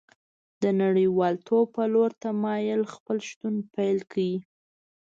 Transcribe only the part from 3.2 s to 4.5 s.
شتون پیل کړی